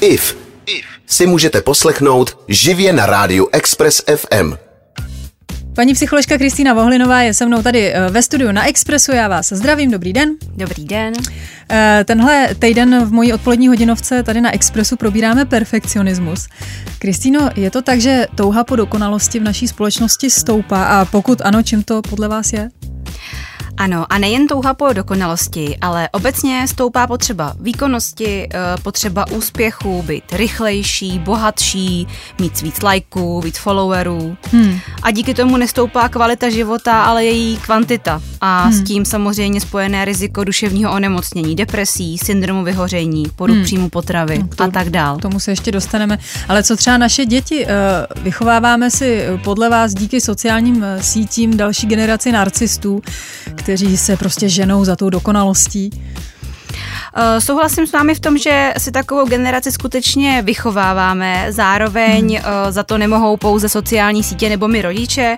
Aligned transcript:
IF 0.00 0.36
si 1.06 1.26
můžete 1.26 1.62
poslechnout 1.62 2.38
živě 2.48 2.92
na 2.92 3.06
rádiu 3.06 3.48
Express 3.52 4.02
FM. 4.16 4.52
Paní 5.74 5.94
psycholožka 5.94 6.38
Kristýna 6.38 6.74
Vohlinová 6.74 7.22
je 7.22 7.34
se 7.34 7.46
mnou 7.46 7.62
tady 7.62 7.92
eh, 7.94 8.10
ve 8.10 8.22
studiu 8.22 8.52
na 8.52 8.68
Expressu. 8.68 9.12
Já 9.12 9.28
vás 9.28 9.48
zdravím, 9.52 9.90
dobrý 9.90 10.12
den. 10.12 10.36
Dobrý 10.56 10.84
den. 10.84 11.12
Eh, 11.70 12.04
tenhle 12.04 12.48
týden 12.58 13.04
v 13.04 13.12
mojí 13.12 13.32
odpolední 13.32 13.68
hodinovce 13.68 14.22
tady 14.22 14.40
na 14.40 14.54
Expressu 14.54 14.96
probíráme 14.96 15.44
perfekcionismus. 15.44 16.46
Kristýno, 16.98 17.50
je 17.56 17.70
to 17.70 17.82
tak, 17.82 18.00
že 18.00 18.26
touha 18.34 18.64
po 18.64 18.76
dokonalosti 18.76 19.38
v 19.38 19.42
naší 19.42 19.68
společnosti 19.68 20.30
stoupá 20.30 20.84
a 20.84 21.04
pokud 21.04 21.40
ano, 21.44 21.62
čím 21.62 21.82
to 21.82 22.02
podle 22.02 22.28
vás 22.28 22.52
je? 22.52 22.68
Ano, 23.78 24.06
a 24.08 24.18
nejen 24.18 24.46
touha 24.46 24.74
po 24.74 24.92
dokonalosti, 24.92 25.78
ale 25.80 26.08
obecně 26.12 26.68
stoupá 26.68 27.06
potřeba 27.06 27.54
výkonnosti, 27.60 28.48
eh, 28.54 28.58
potřeba 28.82 29.30
úspěchu, 29.30 30.02
být 30.02 30.24
rychlejší, 30.32 31.18
bohatší, 31.18 32.06
mít 32.40 32.62
víc 32.62 32.82
lajků, 32.82 33.40
víc 33.40 33.58
followerů. 33.58 34.36
Hmm. 34.52 34.78
A 35.02 35.10
díky 35.10 35.34
tomu 35.34 35.56
nestoupá 35.56 36.08
kvalita 36.08 36.50
života, 36.50 37.02
ale 37.02 37.24
její 37.24 37.56
kvantita. 37.56 38.22
A 38.40 38.62
hmm. 38.62 38.72
s 38.72 38.82
tím 38.82 39.04
samozřejmě 39.04 39.60
spojené 39.60 40.04
riziko 40.04 40.44
duševního 40.44 40.92
onemocnění, 40.92 41.56
depresí, 41.56 42.18
syndromu 42.18 42.64
vyhoření, 42.64 43.24
poruch 43.36 43.56
hmm. 43.56 43.64
příjmu 43.64 43.88
potravy 43.88 44.38
no, 44.38 44.48
to, 44.56 44.64
a 44.64 44.68
tak 44.68 44.90
dál. 44.90 45.16
K 45.18 45.22
tomu 45.22 45.40
se 45.40 45.50
ještě 45.50 45.72
dostaneme. 45.72 46.18
Ale 46.48 46.62
co 46.62 46.76
třeba 46.76 46.98
naše 46.98 47.26
děti? 47.26 47.66
Eh, 47.66 47.70
vychováváme 48.22 48.90
si 48.90 49.24
podle 49.44 49.68
vás 49.68 49.94
díky 49.94 50.20
sociálním 50.20 50.84
eh, 50.84 51.02
sítím 51.02 51.56
další 51.56 51.86
generaci 51.86 52.32
narcistů, 52.32 53.02
kteří 53.68 53.96
se 53.96 54.16
prostě 54.16 54.48
ženou 54.48 54.84
za 54.84 54.96
tou 54.96 55.10
dokonalostí. 55.10 55.90
Uh, 55.92 57.38
souhlasím 57.38 57.86
s 57.86 57.92
vámi 57.92 58.14
v 58.14 58.20
tom, 58.20 58.38
že 58.38 58.72
si 58.78 58.92
takovou 58.92 59.26
generaci 59.26 59.72
skutečně 59.72 60.42
vychováváme, 60.42 61.46
zároveň 61.50 62.24
hmm. 62.24 62.30
uh, 62.36 62.70
za 62.70 62.82
to 62.82 62.98
nemohou 62.98 63.36
pouze 63.36 63.68
sociální 63.68 64.22
sítě 64.22 64.48
nebo 64.48 64.68
my 64.68 64.82
rodiče. 64.82 65.36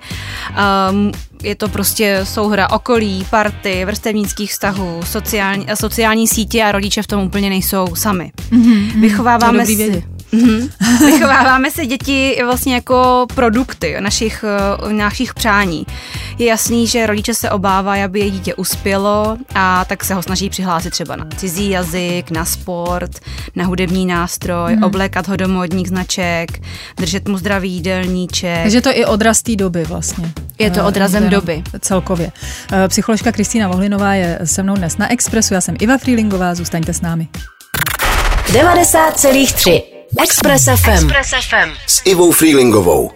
Um, 0.90 1.12
je 1.42 1.54
to 1.54 1.68
prostě 1.68 2.20
souhra 2.22 2.70
okolí, 2.70 3.26
party, 3.30 3.84
vrstevnických 3.84 4.50
vztahů, 4.50 5.00
sociální, 5.04 5.66
sociální 5.74 6.28
sítě 6.28 6.62
a 6.62 6.72
rodiče 6.72 7.02
v 7.02 7.06
tom 7.06 7.22
úplně 7.22 7.48
nejsou 7.48 7.86
sami. 7.94 8.32
Mm-hmm, 8.50 9.00
Vychováváme 9.00 9.66
si... 9.66 10.04
Mm-hmm. 10.32 10.70
Vychováváme 11.06 11.70
se 11.70 11.86
děti 11.86 12.38
vlastně 12.44 12.74
jako 12.74 13.26
produkty 13.34 13.96
našich, 14.00 14.44
eh, 14.88 14.92
našich 14.92 15.34
přání. 15.34 15.86
Je 16.38 16.46
jasný, 16.46 16.86
že 16.86 17.06
rodiče 17.06 17.34
se 17.34 17.50
obávají, 17.50 18.02
aby 18.02 18.20
je 18.20 18.30
dítě 18.30 18.54
uspělo 18.54 19.36
a 19.54 19.84
tak 19.84 20.04
se 20.04 20.14
ho 20.14 20.22
snaží 20.22 20.50
přihlásit 20.50 20.90
třeba 20.90 21.16
na 21.16 21.26
cizí 21.36 21.70
jazyk, 21.70 22.30
na 22.30 22.44
sport, 22.44 23.10
na 23.56 23.64
hudební 23.64 24.06
nástroj, 24.06 24.76
mm. 24.76 24.82
oblékat 24.82 25.28
ho 25.28 25.36
do 25.36 25.48
modních 25.48 25.88
značek, 25.88 26.50
držet 26.96 27.28
mu 27.28 27.38
zdravý 27.38 27.72
jídelníček. 27.72 28.62
Takže 28.62 28.80
to 28.80 28.90
i 28.92 29.04
odraz 29.04 29.42
té 29.42 29.56
doby 29.56 29.84
vlastně. 29.84 30.32
Je 30.58 30.70
to 30.70 30.80
eh, 30.80 30.82
odrazem 30.82 31.24
uh, 31.24 31.30
doby. 31.30 31.62
Celkově. 31.80 32.26
Uh, 32.72 32.78
psycholožka 32.88 33.32
Kristýna 33.32 33.68
Vohlinová 33.68 34.14
je 34.14 34.38
se 34.44 34.62
mnou 34.62 34.74
dnes 34.74 34.96
na 34.96 35.12
Expressu. 35.12 35.54
Já 35.54 35.60
jsem 35.60 35.76
Iva 35.80 35.98
Freelingová, 35.98 36.54
zůstaňte 36.54 36.92
s 36.92 37.00
námi. 37.00 37.28
90,3 38.52 39.99
Express 40.18 40.64
FM. 40.64 40.90
Express 40.90 41.30
FM. 41.30 41.70
S 41.86 42.02
Ivou 42.04 42.32
Freelingovou. 42.32 43.10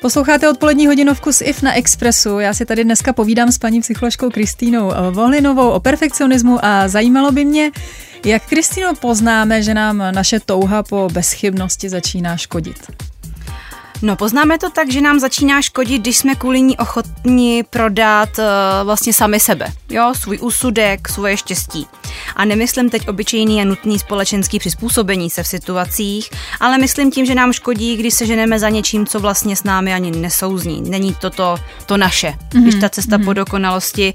Posloucháte 0.00 0.50
odpolední 0.50 0.86
hodinovku 0.86 1.32
s 1.32 1.44
IF 1.44 1.62
na 1.62 1.74
Expressu. 1.74 2.38
Já 2.38 2.54
si 2.54 2.66
tady 2.66 2.84
dneska 2.84 3.12
povídám 3.12 3.52
s 3.52 3.58
paní 3.58 3.80
psycholožkou 3.80 4.30
Kristýnou 4.30 4.92
Vohlinovou 5.10 5.70
o 5.70 5.80
perfekcionismu 5.80 6.64
a 6.64 6.88
zajímalo 6.88 7.32
by 7.32 7.44
mě, 7.44 7.70
jak 8.24 8.46
Kristýno 8.46 8.94
poznáme, 8.94 9.62
že 9.62 9.74
nám 9.74 10.02
naše 10.10 10.40
touha 10.40 10.82
po 10.82 11.08
bezchybnosti 11.12 11.88
začíná 11.88 12.36
škodit. 12.36 12.90
No, 14.02 14.16
poznáme 14.16 14.58
to 14.58 14.70
tak, 14.70 14.92
že 14.92 15.00
nám 15.00 15.20
začíná 15.20 15.62
škodit, 15.62 16.02
když 16.02 16.16
jsme 16.18 16.34
kvůli 16.34 16.60
ní 16.60 16.76
ochotní 16.76 17.62
prodat 17.62 18.28
uh, 18.38 18.44
vlastně 18.84 19.12
sami 19.12 19.40
sebe, 19.40 19.72
jo, 19.90 20.12
svůj 20.20 20.38
úsudek, 20.42 21.08
svoje 21.08 21.36
štěstí. 21.36 21.86
A 22.36 22.44
nemyslím 22.44 22.90
teď 22.90 23.08
obyčejný 23.08 23.62
a 23.62 23.64
nutný 23.64 23.98
společenský 23.98 24.58
přizpůsobení 24.58 25.30
se 25.30 25.42
v 25.42 25.46
situacích, 25.46 26.30
ale 26.60 26.78
myslím 26.78 27.10
tím, 27.10 27.26
že 27.26 27.34
nám 27.34 27.52
škodí, 27.52 27.96
když 27.96 28.14
se 28.14 28.26
ženeme 28.26 28.58
za 28.58 28.68
něčím, 28.68 29.06
co 29.06 29.20
vlastně 29.20 29.56
s 29.56 29.64
námi 29.64 29.94
ani 29.94 30.10
nesouzní. 30.10 30.90
Není 30.90 31.14
to 31.14 31.30
to, 31.30 31.56
to 31.86 31.96
naše. 31.96 32.28
Mm-hmm. 32.28 32.62
Když 32.62 32.74
ta 32.74 32.88
cesta 32.88 33.16
mm-hmm. 33.16 33.24
po 33.24 33.32
dokonalosti, 33.32 34.14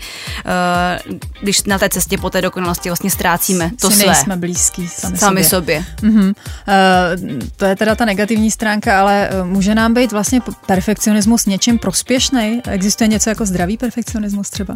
uh, 1.08 1.14
když 1.42 1.64
na 1.64 1.80
té 1.80 1.90
cestě 1.90 2.18
po 2.18 2.30
té 2.30 2.42
dokonalosti 2.42 2.90
vlastně 2.90 3.10
ztrácíme 3.10 3.72
to 3.82 3.90
si 3.90 3.96
své. 3.96 4.06
nejsme 4.06 4.38
blízký 4.38 4.88
sami, 4.88 5.18
sami 5.18 5.44
sobě. 5.44 5.86
sobě. 6.00 6.12
Mm-hmm. 6.12 6.34
Uh, 7.38 7.44
to 7.58 7.66
je 7.66 7.76
teda 7.76 7.96
ta 7.96 8.06
negativní 8.06 8.52
stránka, 8.52 9.02
ale 9.02 9.30
může 9.44 9.73
může 9.74 9.82
nám 9.82 9.94
být 9.94 10.12
vlastně 10.12 10.42
perfekcionismus 10.66 11.46
něčím 11.46 11.80
prospěšný? 11.80 12.62
Existuje 12.68 13.08
něco 13.08 13.30
jako 13.30 13.46
zdravý 13.46 13.78
perfekcionismus 13.78 14.50
třeba? 14.50 14.76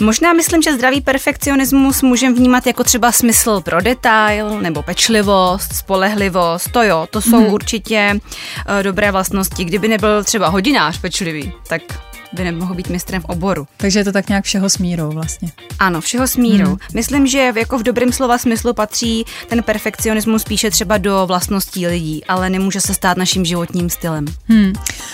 Možná 0.00 0.32
myslím, 0.32 0.62
že 0.62 0.74
zdravý 0.74 1.00
perfekcionismus 1.00 2.02
můžeme 2.02 2.34
vnímat 2.34 2.66
jako 2.66 2.84
třeba 2.84 3.12
smysl 3.12 3.60
pro 3.60 3.80
detail, 3.80 4.60
nebo 4.60 4.82
pečlivost, 4.82 5.72
spolehlivost, 5.72 6.72
to 6.72 6.82
jo, 6.82 7.08
to 7.10 7.20
jsou 7.20 7.38
hmm. 7.38 7.52
určitě 7.52 8.14
uh, 8.14 8.82
dobré 8.82 9.10
vlastnosti. 9.10 9.64
Kdyby 9.64 9.88
nebyl 9.88 10.24
třeba 10.24 10.48
hodinář 10.48 11.00
pečlivý, 11.00 11.52
tak 11.68 11.82
by 12.32 12.44
nemohl 12.44 12.74
být 12.74 12.88
mistrem 12.88 13.22
v 13.22 13.24
oboru. 13.24 13.66
Takže 13.76 13.98
je 14.00 14.04
to 14.04 14.12
tak 14.12 14.28
nějak 14.28 14.44
všeho 14.44 14.70
smírou 14.70 15.10
vlastně. 15.10 15.48
Ano, 15.78 16.00
všeho 16.00 16.28
smírou. 16.28 16.66
Hmm. 16.66 16.78
Myslím, 16.94 17.26
že 17.26 17.52
jako 17.56 17.78
v 17.78 17.82
dobrém 17.82 18.12
slova 18.12 18.38
smyslu 18.38 18.74
patří 18.74 19.24
ten 19.48 19.62
perfekcionismus 19.62 20.42
spíše 20.42 20.70
třeba 20.70 20.98
do 20.98 21.24
vlastností 21.26 21.86
lidí, 21.86 22.24
ale 22.24 22.50
nemůže 22.50 22.80
se 22.80 22.94
stát 22.94 23.16
naším 23.16 23.44
životním 23.44 23.90
stylem. 23.90 24.24
Hmm. 24.48 24.72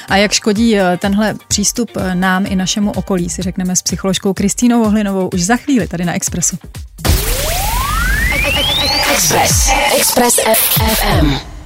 A 0.09 0.17
jak 0.17 0.33
škodí 0.33 0.79
eh, 0.79 0.99
tenhle 1.01 1.35
přístup 1.49 1.91
eh, 1.97 2.15
nám 2.15 2.47
i 2.47 2.57
našemu 2.57 2.91
okolí, 2.91 3.31
si 3.31 3.43
řekneme 3.43 3.77
s 3.77 3.83
psycholožkou 3.83 4.35
Kristýnou 4.35 4.83
Ohlinovou 4.83 5.29
už 5.29 5.43
za 5.43 5.57
chvíli 5.57 5.89
tady 5.89 6.05
na 6.05 6.15
Expressu. 6.15 6.59
Express. 9.19 9.71
Express 9.97 10.37
FM. 10.39 11.58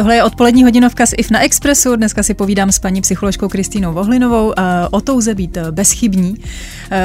Tohle 0.00 0.16
je 0.16 0.24
odpolední 0.24 0.64
hodinovka 0.64 1.06
z 1.06 1.14
IF 1.16 1.30
na 1.30 1.40
Expressu. 1.40 1.96
Dneska 1.96 2.22
si 2.22 2.34
povídám 2.34 2.72
s 2.72 2.78
paní 2.78 3.00
psycholožkou 3.00 3.48
Kristýnou 3.48 3.92
Vohlinovou 3.92 4.54
o 4.90 5.00
touze 5.00 5.34
být 5.34 5.58
bezchybní. 5.70 6.36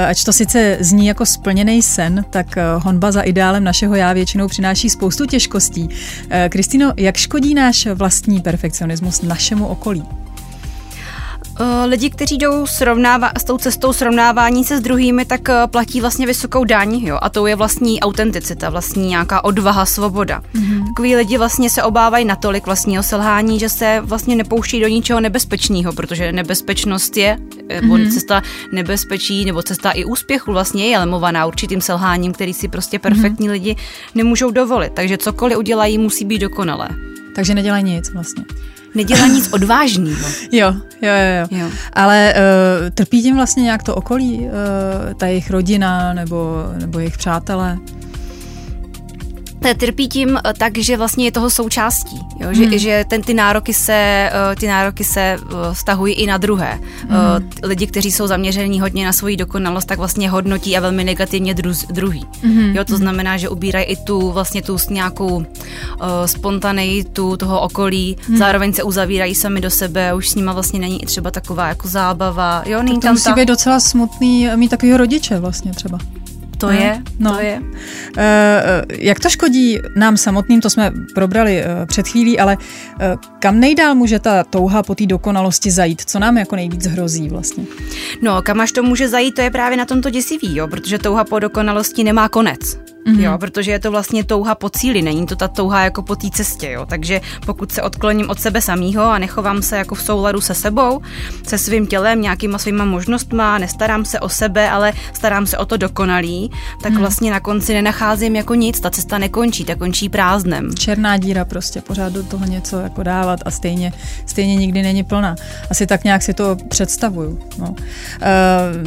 Ač 0.07 0.23
to 0.23 0.33
sice 0.33 0.78
zní 0.79 1.07
jako 1.07 1.25
splněný 1.25 1.81
sen, 1.81 2.25
tak 2.29 2.55
honba 2.78 3.11
za 3.11 3.22
ideálem 3.22 3.63
našeho 3.63 3.95
já 3.95 4.13
většinou 4.13 4.47
přináší 4.47 4.89
spoustu 4.89 5.25
těžkostí. 5.25 5.89
Kristýno, 6.50 6.94
jak 6.97 7.17
škodí 7.17 7.53
náš 7.53 7.85
vlastní 7.85 8.41
perfekcionismus 8.41 9.22
našemu 9.22 9.67
okolí? 9.67 10.03
Eh, 11.59 11.85
lidi, 11.85 12.09
kteří 12.09 12.38
jdou 12.38 12.67
srovnává, 12.67 13.31
s 13.38 13.43
tou 13.43 13.57
cestou 13.57 13.93
srovnávání 13.93 14.63
se 14.63 14.77
s 14.77 14.81
druhými, 14.81 15.25
tak 15.25 15.49
eh, 15.49 15.67
platí 15.67 16.01
vlastně 16.01 16.27
vysokou 16.27 16.63
daň, 16.63 16.95
jo, 16.95 17.19
a 17.21 17.29
to 17.29 17.47
je 17.47 17.55
vlastní 17.55 18.01
autenticita, 18.01 18.69
vlastní 18.69 19.07
nějaká 19.07 19.43
odvaha, 19.43 19.85
svoboda. 19.85 20.41
Mm-hmm. 20.55 20.88
Takový 20.88 21.16
lidi 21.16 21.38
vlastně 21.38 21.69
se 21.69 21.83
obávají 21.83 22.25
natolik 22.25 22.66
vlastního 22.66 23.03
selhání, 23.03 23.59
že 23.59 23.69
se 23.69 24.01
vlastně 24.03 24.35
nepouští 24.35 24.79
do 24.79 24.88
ničeho 24.88 25.19
nebezpečného, 25.19 25.93
protože 25.93 26.31
nebezpečnost 26.31 27.17
je, 27.17 27.38
mm-hmm. 27.67 28.13
cesta 28.13 28.41
nebezpečí, 28.72 29.45
nebo 29.45 29.61
cesta 29.61 29.91
i 29.91 30.05
úspěchu 30.05 30.51
vlastně 30.51 30.87
je 30.87 30.99
lemovaná 30.99 31.45
určitým 31.45 31.81
selháním, 31.81 32.33
který 32.33 32.53
si 32.53 32.67
prostě 32.67 32.99
perfektní 32.99 33.47
mm-hmm. 33.47 33.51
lidi 33.51 33.75
nemůžou 34.16 34.51
dovolit. 34.51 34.91
Takže 34.93 35.17
cokoliv 35.17 35.57
udělají, 35.57 35.97
musí 35.97 36.25
být 36.25 36.39
dokonalé. 36.39 36.89
Takže 37.35 37.55
nedělají 37.55 37.83
nic 37.83 38.09
vlastně 38.13 38.45
nedělá 38.95 39.28
nic 39.28 39.50
odvážného. 39.53 40.28
Jo, 40.51 40.73
jo, 41.01 41.11
jo, 41.11 41.47
jo. 41.51 41.57
jo. 41.59 41.69
Ale 41.94 42.33
uh, 42.35 42.89
trpí 42.89 43.22
tím 43.22 43.35
vlastně 43.35 43.63
nějak 43.63 43.83
to 43.83 43.95
okolí, 43.95 44.39
uh, 44.39 45.13
ta 45.13 45.28
jejich 45.28 45.51
rodina 45.51 46.13
nebo, 46.13 46.63
nebo 46.79 47.00
jejich 47.00 47.17
přátelé? 47.17 47.78
Trpí 49.73 50.08
tím 50.08 50.38
eh, 50.38 50.53
tak, 50.58 50.78
že 50.78 50.97
vlastně 50.97 51.26
je 51.26 51.32
toho 51.32 51.50
součástí, 51.50 52.20
jo? 52.40 52.47
Že, 52.52 52.66
hmm. 52.66 52.78
že 52.78 53.06
ten, 53.08 53.22
ty 53.22 53.34
nároky 53.34 53.73
se, 53.73 53.94
eh, 53.94 54.56
ty 54.56 54.67
nároky 54.67 55.03
se 55.03 55.22
eh, 55.22 55.38
vztahují 55.73 56.14
i 56.14 56.28
na 56.28 56.38
druhé. 56.38 56.79
Hmm. 57.09 57.50
Lidi, 57.64 57.88
kteří 57.88 58.12
jsou 58.12 58.28
zaměření 58.28 58.79
hodně 58.79 59.06
na 59.06 59.14
svoji 59.14 59.38
dokonalost, 59.38 59.88
tak 59.88 59.97
vlastně 59.97 60.29
hodnotí 60.29 60.78
a 60.78 60.79
velmi 60.79 61.03
negativně 61.03 61.53
dru, 61.53 61.72
druhý. 61.90 62.26
Hmm. 62.44 62.76
Jo, 62.76 62.85
to 62.85 62.94
hmm. 62.94 63.02
znamená, 63.02 63.38
že 63.38 63.50
ubírají 63.50 63.85
i 63.85 63.96
tu 63.96 64.32
vlastně 64.32 64.62
tu 64.62 64.78
nějakou 64.90 65.35
uh, 65.35 65.44
spontaneitu 66.26 67.38
toho 67.38 67.61
okolí, 67.61 68.18
hmm. 68.28 68.38
zároveň 68.38 68.73
se 68.73 68.84
uzavírají 68.84 69.35
sami 69.35 69.61
do 69.61 69.70
sebe, 69.70 70.14
už 70.14 70.29
s 70.29 70.35
nima 70.35 70.53
vlastně 70.53 70.79
není 70.79 71.03
i 71.03 71.06
třeba 71.06 71.32
taková 71.32 71.68
jako 71.68 71.88
zábava. 71.88 72.64
Jo, 72.66 72.84
to, 72.88 73.00
to 73.00 73.11
musí 73.11 73.23
ta... 73.23 73.34
být 73.34 73.46
docela 73.46 73.79
smutný 73.79 74.47
mít 74.56 74.70
takového 74.70 74.97
rodiče 74.97 75.40
vlastně 75.40 75.72
třeba. 75.73 76.00
To 76.57 76.69
je, 76.69 77.02
no. 77.19 77.34
to 77.34 77.40
je. 77.40 77.59
Uh, 77.59 78.23
jak 78.90 79.19
to 79.19 79.29
škodí 79.29 79.79
nám 79.96 80.17
samotným, 80.17 80.61
to 80.61 80.69
jsme 80.69 80.91
probrali 81.13 81.63
uh, 81.63 81.85
před 81.85 82.07
chvílí, 82.07 82.40
ale 82.40 82.57
kam 83.40 83.59
nejdál 83.59 83.96
může 83.96 84.19
ta 84.19 84.43
touha 84.43 84.84
po 84.84 84.96
té 84.96 85.05
dokonalosti 85.05 85.72
zajít? 85.72 86.02
Co 86.05 86.19
nám 86.19 86.37
jako 86.37 86.55
nejvíc 86.55 86.85
hrozí 86.85 87.29
vlastně? 87.29 87.63
No, 88.22 88.41
kam 88.41 88.61
až 88.61 88.72
to 88.72 88.84
může 88.84 89.07
zajít, 89.07 89.35
to 89.35 89.41
je 89.41 89.52
právě 89.52 89.78
na 89.78 89.85
tomto 89.85 90.09
děsivý, 90.09 90.55
jo, 90.55 90.67
protože 90.67 90.97
touha 90.97 91.23
po 91.23 91.40
dokonalosti 91.40 92.03
nemá 92.03 92.29
konec. 92.29 92.78
Mm-hmm. 93.05 93.19
Jo, 93.19 93.37
protože 93.37 93.72
je 93.72 93.79
to 93.79 93.91
vlastně 93.91 94.23
touha 94.23 94.55
po 94.55 94.69
cíli, 94.69 95.02
není 95.02 95.25
to 95.25 95.35
ta 95.35 95.47
touha 95.47 95.84
jako 95.84 96.02
po 96.02 96.16
té 96.16 96.29
cestě, 96.29 96.72
jo. 96.72 96.85
Takže 96.85 97.22
pokud 97.46 97.72
se 97.72 97.81
odkloním 97.81 98.29
od 98.29 98.40
sebe 98.40 98.61
samého 98.61 99.03
a 99.03 99.19
nechovám 99.19 99.61
se 99.61 99.78
jako 99.78 99.96
v 99.96 100.02
souladu 100.02 100.41
se 100.41 100.53
sebou, 100.53 101.02
se 101.47 101.57
svým 101.57 101.87
tělem, 101.87 102.22
nějakýma 102.22 102.57
svýma 102.57 102.85
možnostma, 102.85 103.57
nestarám 103.57 104.05
se 104.05 104.19
o 104.19 104.29
sebe, 104.29 104.69
ale 104.69 104.93
starám 105.13 105.47
se 105.47 105.57
o 105.57 105.66
to 105.66 105.78
dokonalý, 105.78 106.52
tak 106.84 106.93
mm. 106.93 106.99
vlastně 106.99 107.31
na 107.31 107.40
konci 107.40 107.73
nenacházím 107.73 108.35
jako 108.35 108.55
nic, 108.55 108.79
ta 108.79 108.90
cesta 108.90 109.17
nekončí, 109.17 109.63
ta 109.63 109.75
končí 109.75 110.09
prázdnem. 110.09 110.75
Černá 110.75 111.17
díra 111.17 111.46
prostě, 111.46 111.81
pořád 111.81 112.13
do 112.13 112.23
toho 112.23 112.46
něco 112.46 112.79
jako 112.79 113.03
dávat 113.03 113.40
a 113.46 113.51
stejně, 113.51 113.93
stejně 114.25 114.55
nikdy 114.55 114.81
není 114.81 115.03
plná. 115.03 115.35
Asi 115.69 115.87
tak 115.87 116.03
nějak 116.03 116.22
si 116.22 116.34
to 116.34 116.58
představuju. 116.69 117.40
No, 117.58 117.69
uh, 117.69 117.75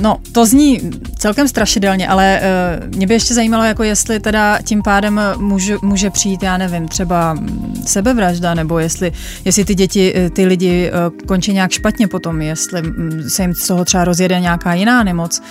no 0.01 0.17
to 0.33 0.47
zní 0.47 0.91
celkem 1.19 1.49
strašidelně, 1.49 2.09
ale 2.09 2.41
uh, 2.41 2.97
mě 2.97 3.07
by 3.07 3.15
ještě 3.15 3.35
zajímalo, 3.35 3.65
jako 3.65 3.83
jestli 3.83 4.08
teda 4.23 4.59
tím 4.63 4.83
pádem 4.83 5.21
může, 5.37 5.77
může 5.83 6.11
přijít, 6.11 6.43
já 6.43 6.57
nevím, 6.59 6.89
třeba 6.89 7.39
sebevražda, 7.87 8.55
nebo 8.55 8.79
jestli, 8.79 9.13
jestli 9.45 9.65
ty 9.65 9.75
děti, 9.75 10.13
eh, 10.17 10.31
ty 10.31 10.47
lidi 10.47 10.91
končí 11.27 11.53
nějak 11.53 11.71
špatně 11.71 12.09
potom, 12.09 12.43
jestli 12.43 12.83
mm, 12.83 13.23
se 13.29 13.43
jim 13.43 13.55
z 13.55 13.67
toho 13.67 13.85
třeba 13.85 14.05
rozjede 14.05 14.41
nějaká 14.41 14.75
jiná 14.75 15.03
nemoc, 15.03 15.43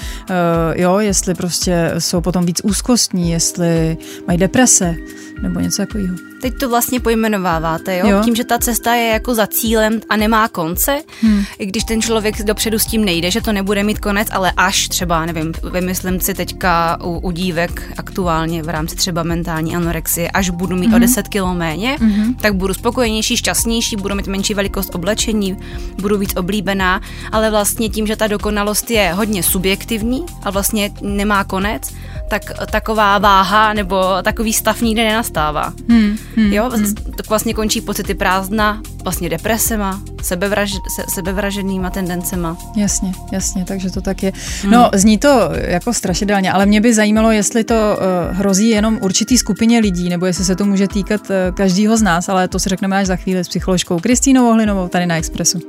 jo, 0.75 0.99
jestli 0.99 1.33
prostě 1.33 1.93
jsou 1.99 2.21
potom 2.21 2.45
víc 2.45 2.61
úzkostní, 2.63 3.31
jestli 3.31 3.97
mají 4.27 4.39
deprese 4.39 4.95
nebo 5.41 5.59
něco 5.59 5.81
takového. 5.81 6.36
Teď 6.41 6.53
to 6.59 6.69
vlastně 6.69 6.99
pojmenováváte, 6.99 7.97
jo? 7.97 8.07
jo? 8.07 8.21
Tím, 8.23 8.35
že 8.35 8.43
ta 8.43 8.57
cesta 8.59 8.93
je 8.93 9.07
jako 9.07 9.35
za 9.35 9.47
cílem 9.47 10.01
a 10.09 10.17
nemá 10.17 10.47
konce, 10.47 11.01
hmm. 11.21 11.43
i 11.59 11.65
když 11.65 11.83
ten 11.83 12.01
člověk 12.01 12.43
dopředu 12.43 12.79
s 12.79 12.85
tím 12.85 13.05
nejde, 13.05 13.31
že 13.31 13.41
to 13.41 13.51
nebude 13.51 13.83
mít 13.83 13.99
konec, 13.99 14.27
ale 14.31 14.51
až 14.57 14.87
třeba, 14.87 15.25
nevím, 15.25 15.53
vymyslím 15.71 16.19
si 16.19 16.33
teďka 16.33 16.99
u, 17.03 17.19
u 17.19 17.31
dívek 17.31 17.83
aktuálně 17.97 18.63
v 18.63 18.69
rámci 18.69 18.95
třeba 18.95 19.23
mentální 19.23 19.75
anorexie, 19.75 20.31
až 20.31 20.49
budu 20.49 20.75
mít 20.75 20.85
hmm. 20.85 20.95
o 20.95 20.99
10 20.99 21.27
kilo 21.27 21.53
méně, 21.53 21.97
hmm. 21.99 22.35
tak 22.35 22.55
budu 22.55 22.73
spokojenější, 22.73 23.37
šťastnější, 23.37 23.95
budu 23.95 24.15
mít 24.15 24.27
menší 24.27 24.53
velikost 24.53 24.95
oblečení, 24.95 25.57
budu 26.01 26.17
víc 26.17 26.35
oblíbená, 26.35 27.01
ale 27.31 27.51
vlastně 27.51 27.89
tím, 27.89 28.07
že 28.07 28.15
ta 28.15 28.27
dokonalost 28.27 28.91
je 28.91 29.13
hodně 29.13 29.43
subjektivní 29.43 30.25
a 30.43 30.51
vlastně 30.51 30.91
nemá 31.01 31.43
konec, 31.43 31.93
tak 32.29 32.41
taková 32.71 33.17
váha 33.17 33.73
nebo 33.73 34.03
takový 34.23 34.53
stav 34.53 34.81
nikdy 34.81 35.03
nenastává. 35.03 35.73
Hmm, 35.89 36.17
hmm, 36.37 36.53
jo, 36.53 36.69
hmm. 36.73 36.95
tak 36.95 37.29
vlastně 37.29 37.53
končí 37.53 37.81
pocity 37.81 38.13
prázdna, 38.13 38.81
vlastně 39.03 39.29
depresema, 39.29 40.01
sebevraž, 40.21 40.71
se, 40.71 41.03
sebevraženýma 41.13 41.89
tendencema. 41.89 42.57
Jasně, 42.75 43.13
jasně, 43.31 43.65
takže 43.65 43.91
to 43.91 44.01
tak 44.01 44.23
je. 44.23 44.31
Hmm. 44.61 44.71
No, 44.71 44.89
zní 44.93 45.17
to 45.17 45.49
jako 45.53 45.93
strašidelně, 45.93 46.51
ale 46.51 46.65
mě 46.65 46.81
by 46.81 46.93
zajímalo, 46.93 47.31
jestli 47.31 47.63
to 47.63 47.75
uh, 47.75 48.37
hrozí 48.37 48.69
jenom 48.69 48.99
určitý 49.01 49.37
skupině 49.37 49.79
lidí, 49.79 50.09
nebo 50.09 50.25
jestli 50.25 50.45
se 50.45 50.55
to 50.55 50.65
může 50.65 50.87
týkat 50.87 51.21
uh, 51.21 51.35
každýho 51.55 51.97
z 51.97 52.01
nás, 52.01 52.29
ale 52.29 52.47
to 52.47 52.59
si 52.59 52.69
řekneme 52.69 52.97
až 52.97 53.07
za 53.07 53.15
chvíli 53.15 53.43
s 53.43 53.47
psycholožkou 53.47 53.99
Kristýnou 53.99 54.49
Ohlinovou 54.49 54.87
tady 54.87 55.05
na 55.05 55.17
Expressu. 55.17 55.59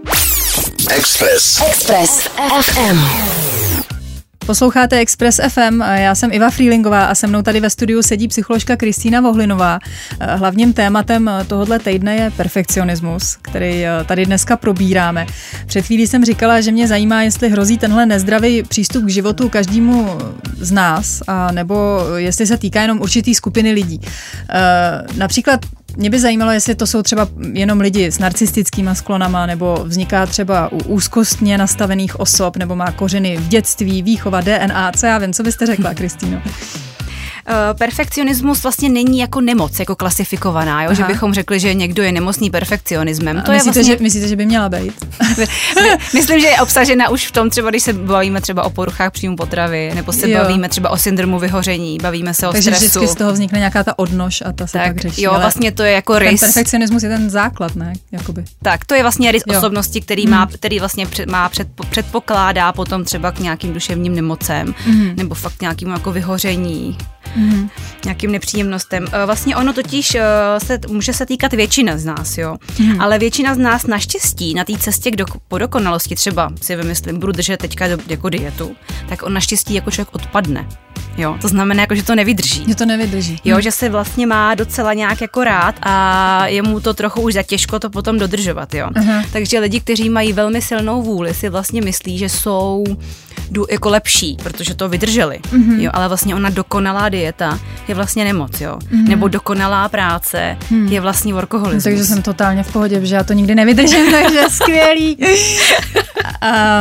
Express. 0.91 1.61
Express 1.69 2.29
FM. 2.63 3.68
Posloucháte 4.49 4.99
Express 4.99 5.41
FM, 5.49 5.81
já 5.95 6.15
jsem 6.15 6.33
Iva 6.33 6.51
Freelingová 6.51 7.05
a 7.05 7.15
se 7.15 7.27
mnou 7.27 7.43
tady 7.43 7.61
ve 7.61 7.71
studiu 7.71 8.03
sedí 8.03 8.29
psycholožka 8.29 8.77
Kristýna 8.77 9.21
Vohlinová. 9.21 9.79
Hlavním 10.21 10.73
tématem 10.73 11.31
tohohle 11.47 11.79
týdne 11.79 12.17
je 12.17 12.31
perfekcionismus, 12.31 13.37
který 13.43 13.85
tady 14.07 14.27
dneska 14.27 14.57
probíráme. 14.57 15.27
Před 15.67 15.87
chvílí 15.87 16.07
jsem 16.07 16.25
říkala, 16.25 16.61
že 16.61 16.73
mě 16.73 16.89
zajímá, 16.89 17.23
jestli 17.23 17.49
hrozí 17.49 17.79
tenhle 17.79 18.07
nezdravý 18.07 18.63
přístup 18.63 19.05
k 19.05 19.09
životu 19.09 19.49
každému 19.49 20.19
z 20.57 20.73
nás, 20.73 21.23
a 21.27 21.53
nebo 21.53 22.01
jestli 22.17 22.47
se 22.47 22.57
týká 22.57 22.83
jenom 22.83 23.01
určitý 23.01 23.35
skupiny 23.35 23.73
lidí. 23.73 24.01
Například 25.17 25.61
mě 25.99 26.11
by 26.11 26.21
zajímalo, 26.21 26.51
jestli 26.51 26.75
to 26.75 26.87
jsou 26.87 27.03
třeba 27.03 27.29
jenom 27.53 27.81
lidi 27.81 28.07
s 28.07 28.19
narcistickými 28.19 28.91
sklonama, 28.95 29.47
nebo 29.47 29.85
vzniká 29.85 30.27
třeba 30.27 30.73
u 30.73 30.77
úzkostně 30.77 31.59
nastavených 31.59 32.21
osob, 32.21 32.57
nebo 32.57 32.77
má 32.77 32.93
kořeny 32.93 33.37
v 33.37 33.49
dětství, 33.49 34.03
výchova, 34.03 34.41
DNA, 34.41 34.93
co 34.93 35.07
já 35.07 35.19
vím, 35.19 35.33
co 35.33 35.43
byste 35.43 35.67
řekla, 35.67 35.95
Kristýno? 35.95 36.43
Eh, 37.51 37.75
perfekcionismus 37.75 38.63
vlastně 38.63 38.89
není 38.89 39.19
jako 39.19 39.41
nemoc, 39.41 39.79
jako 39.79 39.97
klasifikovaná, 39.97 40.83
jo? 40.83 40.95
že 40.95 41.05
bychom 41.05 41.35
řekli, 41.35 41.61
že 41.61 41.75
někdo 41.75 42.03
je 42.03 42.13
nemocný 42.13 42.51
perfekcionismem. 42.51 43.43
To 43.43 43.53
myslíte, 43.53 43.79
je 43.79 43.83
vlastně... 43.83 43.97
že, 43.97 44.03
myslíte, 44.03 44.29
že 44.29 44.37
by 44.37 44.47
měla 44.47 44.69
být? 44.69 44.93
Myslím, 46.15 46.41
že 46.41 46.47
je 46.47 46.61
obsažena 46.61 47.09
už 47.09 47.27
v 47.27 47.33
tom 47.33 47.51
třeba, 47.51 47.71
když 47.71 47.83
se 47.83 47.93
bavíme 47.93 48.41
třeba 48.41 48.63
o 48.63 48.71
poruchách 48.71 49.13
příjmu 49.13 49.37
potravy, 49.37 49.93
nebo 49.95 50.13
se 50.13 50.31
jo. 50.31 50.39
bavíme 50.39 50.69
třeba 50.69 50.91
o 50.91 50.97
syndromu 50.97 51.39
vyhoření, 51.39 51.99
bavíme 52.03 52.35
se 52.35 52.49
o 52.49 52.53
Takže 52.53 52.71
stresu. 52.71 52.99
vždycky 52.99 53.15
z 53.15 53.19
toho 53.19 53.33
vznikne 53.33 53.59
nějaká 53.59 53.85
ta 53.85 53.99
odnož 53.99 54.43
a 54.47 54.53
ta 54.53 54.67
se 54.67 54.79
tak, 54.79 54.87
tak 54.87 54.99
řeší. 55.01 55.23
Jo, 55.23 55.35
vlastně 55.39 55.73
to 55.73 55.83
je 55.83 55.93
jako 55.93 56.19
rys. 56.19 56.41
Ten 56.41 56.49
perfekcionismus 56.49 57.03
je 57.03 57.09
ten 57.09 57.31
základ, 57.31 57.77
ne? 57.77 57.93
Jakoby. 58.13 58.45
Tak, 58.63 58.85
to 58.85 58.95
je 58.95 59.03
vlastně 59.03 59.33
rys 59.33 59.43
jo. 59.47 59.59
osobnosti, 59.59 60.01
který, 60.01 60.23
hmm. 60.23 60.35
má, 60.35 60.47
který 60.47 60.79
vlastně 60.79 61.07
před, 61.07 61.31
má 61.31 61.49
před, 61.49 61.69
předpokládá 61.91 62.73
potom 62.73 63.05
třeba 63.05 63.33
k 63.33 63.39
nějakým 63.39 63.73
duševním 63.73 64.15
nemocem, 64.15 64.75
hmm. 64.87 65.13
nebo 65.17 65.35
fakt 65.35 65.61
nějakým 65.61 65.89
jako 65.89 66.13
vyhoření 66.13 66.99
mm. 67.39 67.71
nějakým 68.05 68.33
nepříjemnostem. 68.33 69.07
Eh, 69.13 69.27
vlastně 69.27 69.57
ono 69.57 69.73
totiž 69.73 70.15
eh, 70.15 70.23
se, 70.59 70.79
může 70.89 71.13
se 71.13 71.27
týkat 71.27 71.53
většina 71.53 71.99
z 71.99 72.05
nás, 72.05 72.39
jo. 72.39 72.57
Mm. 72.79 73.01
Ale 73.01 73.19
většina 73.19 73.55
z 73.55 73.59
nás 73.59 73.87
naštěstí 73.87 74.55
na 74.55 74.65
té 74.65 74.79
cestě 74.79 75.11
k 75.11 75.17
do, 75.17 75.25
po 75.49 75.59
dokonalosti, 75.59 76.15
třeba 76.15 76.53
si 76.63 76.77
vymyslím, 76.77 77.19
budu 77.19 77.33
držet 77.33 77.61
teďka 77.61 77.87
jako 78.09 78.29
dietu, 78.29 78.77
tak 79.09 79.23
on 79.23 79.33
naštěstí 79.33 79.75
jako 79.75 79.91
člověk 79.91 80.15
odpadne. 80.15 80.69
Jo, 81.17 81.37
to 81.41 81.49
znamená, 81.49 81.81
jako, 81.81 81.95
že 81.95 82.03
to 82.03 82.15
nevydrží. 82.15 82.65
Že 82.69 82.75
to 82.75 82.87
nevydrží. 82.87 83.41
Jo, 83.45 83.55
hmm. 83.55 83.63
že 83.63 83.73
se 83.73 83.89
vlastně 83.89 84.27
má 84.27 84.55
docela 84.55 84.95
nějak 84.95 85.21
jako 85.21 85.45
rád 85.45 85.75
a 85.83 86.47
je 86.47 86.63
mu 86.63 86.81
to 86.81 86.95
trochu 86.95 87.21
už 87.21 87.35
za 87.35 87.43
těžko 87.43 87.79
to 87.79 87.91
potom 87.91 88.19
dodržovat, 88.19 88.75
jo. 88.75 88.87
Uh-huh. 88.87 89.25
Takže 89.33 89.59
lidi, 89.59 89.81
kteří 89.81 90.09
mají 90.09 90.33
velmi 90.33 90.63
silnou 90.63 91.03
vůli, 91.03 91.35
si 91.35 91.49
vlastně 91.49 91.83
myslí, 91.83 92.19
že 92.19 92.29
jsou 92.29 92.85
jako 93.71 93.89
lepší, 93.89 94.37
protože 94.43 94.75
to 94.75 94.89
vydrželi, 94.89 95.41
mm-hmm. 95.43 95.81
jo, 95.81 95.91
ale 95.95 96.09
vlastně 96.09 96.35
ona 96.35 96.51
dokonalá 96.51 97.09
dieta 97.09 97.59
je 97.89 97.95
vlastně 97.95 98.25
nemoc, 98.25 98.61
jo, 98.61 98.79
mm-hmm. 98.79 99.09
nebo 99.09 99.29
dokonalá 99.29 99.89
práce 99.89 100.57
mm. 100.71 100.89
je 100.89 101.01
vlastně 101.01 101.35
workoholismus. 101.35 101.85
Takže 101.85 102.05
jsem 102.05 102.23
totálně 102.23 102.63
v 102.63 102.73
pohodě, 102.73 103.07
že 103.07 103.15
já 103.15 103.25
to 103.25 103.33
nikdy 103.33 103.55
nevydržím, 103.55 104.11
takže 104.11 104.43
skvělý. 104.51 105.17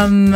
Um, 0.08 0.36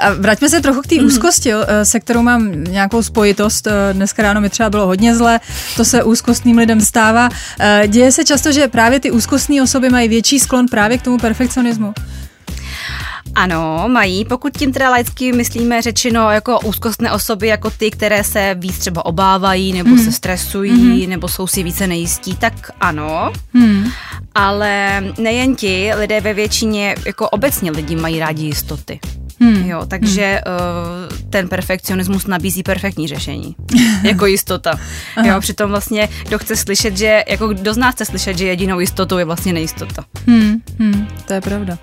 a 0.00 0.12
vraťme 0.18 0.48
se 0.48 0.60
trochu 0.60 0.80
k 0.80 0.86
té 0.86 0.94
mm-hmm. 0.94 1.06
úzkosti, 1.06 1.48
jo, 1.48 1.58
se 1.82 2.00
kterou 2.00 2.22
mám 2.22 2.64
nějakou 2.64 3.02
spojitost. 3.10 3.68
Dneska 3.92 4.22
ráno 4.22 4.40
mi 4.40 4.50
třeba 4.50 4.70
bylo 4.70 4.86
hodně 4.86 5.14
zle, 5.14 5.40
to 5.76 5.84
se 5.84 6.02
úzkostným 6.02 6.58
lidem 6.58 6.80
stává. 6.80 7.28
Děje 7.86 8.12
se 8.12 8.24
často, 8.24 8.52
že 8.52 8.68
právě 8.68 9.00
ty 9.00 9.10
úzkostní 9.10 9.60
osoby 9.60 9.90
mají 9.90 10.08
větší 10.08 10.38
sklon 10.38 10.66
právě 10.66 10.98
k 10.98 11.02
tomu 11.02 11.18
perfekcionismu. 11.18 11.92
Ano, 13.34 13.84
mají. 13.88 14.24
Pokud 14.24 14.56
tím 14.58 14.72
teda 14.72 14.90
laicky 14.90 15.32
myslíme 15.32 15.82
řečeno 15.82 16.30
jako 16.30 16.60
úzkostné 16.60 17.12
osoby, 17.12 17.46
jako 17.46 17.70
ty, 17.70 17.90
které 17.90 18.24
se 18.24 18.54
víc 18.58 18.78
třeba 18.78 19.06
obávají, 19.06 19.72
nebo 19.72 19.90
hmm. 19.90 20.04
se 20.04 20.12
stresují, 20.12 21.00
hmm. 21.02 21.10
nebo 21.10 21.28
jsou 21.28 21.46
si 21.46 21.62
více 21.62 21.86
nejistí, 21.86 22.36
tak 22.36 22.70
ano. 22.80 23.32
Hmm. 23.54 23.90
Ale 24.34 25.02
nejen 25.18 25.56
ti, 25.56 25.90
lidé 25.94 26.20
ve 26.20 26.34
většině, 26.34 26.94
jako 27.06 27.28
obecně 27.28 27.70
lidi 27.70 27.96
mají 27.96 28.18
rádi 28.18 28.46
jistoty. 28.46 29.00
Hmm. 29.42 29.70
Jo, 29.70 29.86
takže 29.88 30.42
hmm. 30.46 30.56
uh, 30.56 31.30
ten 31.30 31.48
perfekcionismus 31.48 32.26
nabízí 32.26 32.62
perfektní 32.62 33.08
řešení. 33.08 33.56
jako 34.02 34.26
jistota. 34.26 34.80
jo, 35.24 35.40
přitom 35.40 35.70
vlastně, 35.70 36.08
kdo 36.26 36.38
chce 36.38 36.56
slyšet, 36.56 36.96
že, 36.96 37.24
jako 37.28 37.48
kdo 37.48 37.74
z 37.74 37.76
nás 37.76 37.94
chce 37.94 38.04
slyšet, 38.04 38.38
že 38.38 38.46
jedinou 38.46 38.80
jistotou 38.80 39.18
je 39.18 39.24
vlastně 39.24 39.52
nejistota. 39.52 40.04
Hmm. 40.26 40.62
Hmm. 40.78 41.08
To 41.26 41.32
je 41.32 41.40
pravda. 41.40 41.78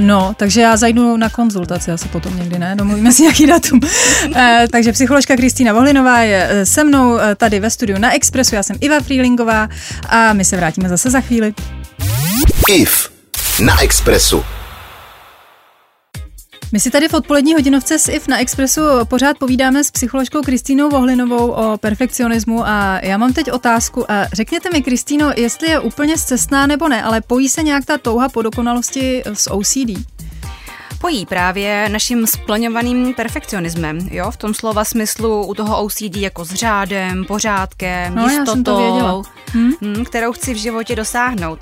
No, 0.00 0.34
takže 0.36 0.60
já 0.60 0.76
zajdu 0.76 1.16
na 1.16 1.28
konzultaci 1.28 1.90
asi 1.90 2.08
potom 2.08 2.36
někdy, 2.36 2.58
ne? 2.58 2.76
Domluvíme 2.76 3.12
si 3.12 3.22
nějaký 3.22 3.46
datum. 3.46 3.80
uh, 3.82 4.36
takže 4.70 4.92
psycholožka 4.92 5.36
Kristýna 5.36 5.72
Vohlinová 5.72 6.18
je 6.20 6.48
eh, 6.50 6.66
se 6.66 6.84
mnou 6.84 7.18
tady 7.36 7.60
ve 7.60 7.70
studiu 7.70 7.98
na 7.98 8.14
Expressu. 8.14 8.54
Já 8.54 8.62
jsem 8.62 8.76
Iva 8.80 9.00
Freelingová 9.00 9.68
a 10.08 10.32
my 10.32 10.44
se 10.44 10.56
vrátíme 10.56 10.88
zase 10.88 11.10
za 11.10 11.20
chvíli. 11.20 11.54
IF 12.68 13.10
na 13.60 13.82
Expressu. 13.82 14.44
My 16.72 16.80
si 16.80 16.90
tady 16.90 17.08
v 17.08 17.14
odpolední 17.14 17.54
hodinovce 17.54 17.98
s 17.98 18.08
IF 18.08 18.28
na 18.28 18.38
Expressu 18.38 18.80
pořád 19.04 19.38
povídáme 19.38 19.84
s 19.84 19.90
psycholožkou 19.90 20.42
Kristýnou 20.42 20.88
Vohlinovou 20.88 21.50
o 21.50 21.78
perfekcionismu 21.78 22.66
a 22.66 23.00
já 23.02 23.16
mám 23.16 23.32
teď 23.32 23.52
otázku. 23.52 24.12
A 24.12 24.26
řekněte 24.32 24.70
mi, 24.72 24.82
Kristýno, 24.82 25.32
jestli 25.36 25.68
je 25.68 25.80
úplně 25.80 26.18
zcestná 26.18 26.66
nebo 26.66 26.88
ne, 26.88 27.02
ale 27.02 27.20
pojí 27.20 27.48
se 27.48 27.62
nějak 27.62 27.84
ta 27.84 27.98
touha 27.98 28.28
po 28.28 28.42
dokonalosti 28.42 29.22
s 29.34 29.50
OCD? 29.50 30.12
spojí 31.02 31.26
právě 31.26 31.88
naším 31.88 32.26
splňovaným 32.26 33.14
perfekcionismem, 33.14 33.98
jo, 34.10 34.30
v 34.30 34.36
tom 34.36 34.54
slova 34.54 34.84
smyslu 34.84 35.46
u 35.46 35.54
toho 35.54 35.82
OCD 35.84 36.16
jako 36.16 36.44
s 36.44 36.54
řádem, 36.54 37.24
pořádkem, 37.24 38.14
no, 38.14 38.28
jistotou, 38.28 39.22
hm? 39.54 40.04
kterou 40.04 40.32
chci 40.32 40.54
v 40.54 40.56
životě 40.56 40.96
dosáhnout. 40.96 41.58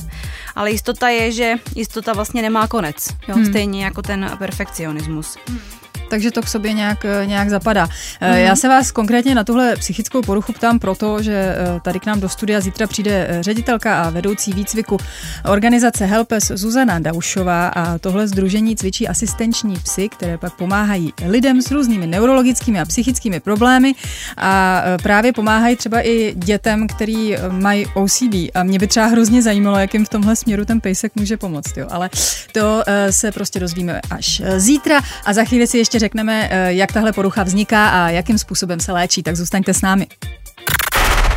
Ale 0.61 0.71
jistota 0.71 1.09
je, 1.09 1.33
že 1.33 1.55
jistota 1.75 2.13
vlastně 2.13 2.43
nemá 2.43 2.69
konec, 2.69 3.09
jo, 3.29 3.35
hmm. 3.35 3.47
stejně 3.47 3.85
jako 3.85 4.03
ten 4.03 4.37
perfekcionismus. 4.39 5.37
Hmm. 5.49 5.80
Takže 6.11 6.31
to 6.31 6.43
k 6.43 6.49
sobě 6.49 6.73
nějak, 6.73 7.07
nějak 7.25 7.51
zapadá. 7.51 7.87
Mm-hmm. 7.87 8.35
Já 8.35 8.57
se 8.57 8.69
vás 8.69 8.91
konkrétně 8.91 9.35
na 9.35 9.45
tuhle 9.45 9.77
psychickou 9.77 10.23
poruchu 10.23 10.53
ptám 10.53 10.79
proto, 10.79 11.23
že 11.23 11.55
tady 11.83 12.01
k 12.01 12.07
nám 12.07 12.21
do 12.21 12.29
studia 12.29 12.61
zítra 12.61 12.87
přijde 12.87 13.39
ředitelka 13.41 14.03
a 14.03 14.11
vedoucí 14.11 14.53
výcviku 14.53 14.97
organizace 15.45 16.07
Helpes 16.07 16.53
Zuzana 16.55 16.99
Daušová 16.99 17.69
a 17.69 17.99
tohle 17.99 18.29
združení 18.29 18.77
cvičí 18.77 19.09
asistenční 19.09 19.77
psy, 19.83 20.09
které 20.09 20.39
pak 20.39 20.55
pomáhají 20.57 21.13
lidem 21.27 21.63
s 21.63 21.71
různými 21.71 22.07
neurologickými 22.07 22.81
a 22.81 22.85
psychickými 22.85 23.41
problémy 23.41 23.95
a 24.37 24.83
právě 25.03 25.33
pomáhají 25.33 25.77
třeba 25.77 26.07
i 26.07 26.35
dětem, 26.37 26.87
který 26.87 27.37
mají 27.51 27.87
OCD. 27.95 28.35
A 28.55 28.63
mě 28.63 28.79
by 28.79 28.87
třeba 28.87 29.07
hrozně 29.07 29.43
zajímalo, 29.43 29.79
jak 29.79 29.95
jim 29.95 30.05
v 30.05 30.09
tomhle 30.09 30.37
směru 30.37 30.65
ten 30.65 30.81
pejsek 30.81 31.13
může 31.15 31.37
pomoct. 31.37 31.77
Jo. 31.77 31.87
Ale 31.91 32.11
to 32.53 32.83
se 33.11 33.33
prostě 33.33 33.61
dozvíme 33.61 34.01
až 34.11 34.43
zítra 34.57 35.01
a 35.25 35.33
za 35.33 35.45
chvíli 35.45 35.67
si 35.67 35.79
ještě 35.79 36.00
řekneme, 36.01 36.49
eh, 36.51 36.73
jak 36.73 36.93
tahle 36.93 37.13
porucha 37.13 37.43
vzniká 37.43 37.89
a 37.89 38.09
jakým 38.09 38.39
způsobem 38.39 38.81
se 38.81 38.93
léčí, 38.93 39.23
tak 39.23 39.37
zůstaňte 39.37 39.75
s 39.75 39.83
námi. 39.83 40.07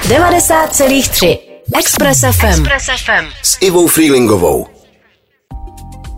90,3 0.09 1.39
Express 1.79 2.19
FM. 2.19 2.45
Express 2.45 2.85
FM. 2.85 3.25
S 3.43 3.57
Ivou 3.61 3.87
Freelingovou. 3.87 4.67